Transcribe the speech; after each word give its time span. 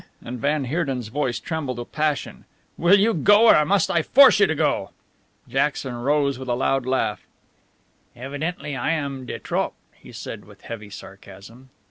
and 0.25 0.39
van 0.39 0.63
Heerden's 0.63 1.09
voice 1.09 1.39
trembled 1.39 1.77
with 1.77 1.91
passion 1.91 2.45
"will 2.75 2.97
you 2.99 3.13
go 3.13 3.55
or 3.55 3.63
must 3.63 3.91
I 3.91 4.01
force 4.01 4.39
you 4.39 4.47
to 4.47 4.55
go?" 4.55 4.89
Jackson 5.47 5.93
rose 5.93 6.39
with 6.39 6.49
a 6.49 6.55
loud 6.55 6.87
laugh. 6.87 7.21
"Evidently 8.15 8.75
I 8.75 8.93
am 8.93 9.27
de 9.27 9.37
trop," 9.37 9.75
he 9.93 10.11
said 10.11 10.43
with 10.45 10.61
heavy 10.61 10.89
sarcasm. 10.89 11.69